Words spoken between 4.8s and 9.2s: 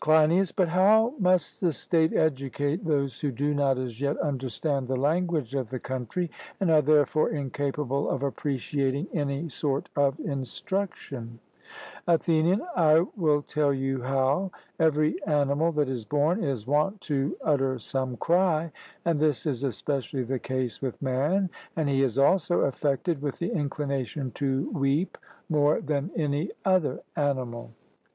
the language of the country, and are therefore incapable of appreciating